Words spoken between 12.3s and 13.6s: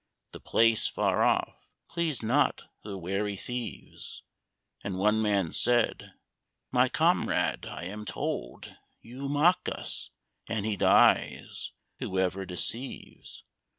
deceives.